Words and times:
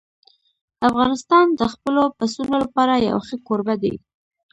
افغانستان 0.89 1.45
د 1.59 1.61
خپلو 1.73 2.03
پسونو 2.17 2.55
لپاره 2.63 2.93
یو 3.09 3.19
ښه 3.27 3.35
کوربه 3.47 3.75
دی. 3.83 3.93